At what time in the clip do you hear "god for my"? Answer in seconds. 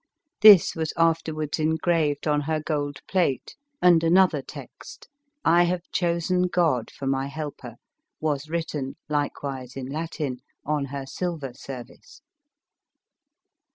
6.47-7.27